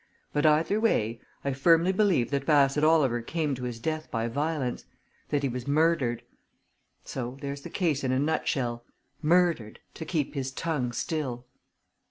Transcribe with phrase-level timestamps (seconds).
[0.33, 4.85] But either way I firmly believe that Bassett Oliver came to his death by violence
[5.29, 6.23] that he was murdered.
[7.03, 8.83] So there's the case in a nutshell!
[9.21, 9.79] Murdered!
[9.93, 11.45] to keep his tongue still."